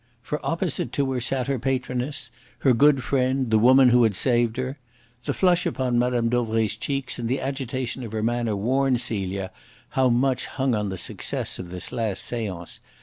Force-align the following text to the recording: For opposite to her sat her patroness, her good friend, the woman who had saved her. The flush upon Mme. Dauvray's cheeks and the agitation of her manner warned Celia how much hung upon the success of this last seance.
For 0.23 0.43
opposite 0.43 0.91
to 0.93 1.11
her 1.11 1.21
sat 1.21 1.45
her 1.45 1.59
patroness, 1.59 2.31
her 2.61 2.73
good 2.73 3.03
friend, 3.03 3.51
the 3.51 3.59
woman 3.59 3.89
who 3.89 4.01
had 4.01 4.15
saved 4.15 4.57
her. 4.57 4.79
The 5.25 5.33
flush 5.35 5.67
upon 5.67 5.99
Mme. 5.99 6.27
Dauvray's 6.29 6.75
cheeks 6.75 7.19
and 7.19 7.29
the 7.29 7.39
agitation 7.39 8.01
of 8.03 8.11
her 8.11 8.23
manner 8.23 8.55
warned 8.55 8.99
Celia 8.99 9.51
how 9.89 10.09
much 10.09 10.47
hung 10.47 10.73
upon 10.73 10.89
the 10.89 10.97
success 10.97 11.59
of 11.59 11.69
this 11.69 11.91
last 11.91 12.23
seance. 12.23 12.79